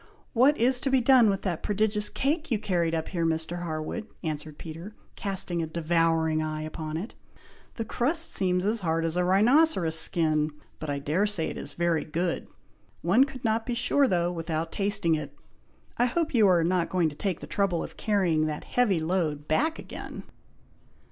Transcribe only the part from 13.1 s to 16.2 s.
could not be sure though, without tasting it! I